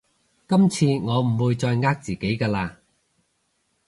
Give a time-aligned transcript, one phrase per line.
[0.47, 2.71] 今次我唔會再呃自己㗎喇